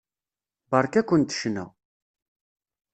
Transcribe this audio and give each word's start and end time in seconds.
Beṛka-kent 0.69 1.35
ccna. 1.39 1.65